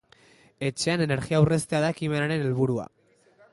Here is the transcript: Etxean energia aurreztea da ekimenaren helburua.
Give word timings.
Etxean 0.69 1.03
energia 1.07 1.37
aurreztea 1.41 1.83
da 1.85 1.93
ekimenaren 1.97 2.45
helburua. 2.47 2.89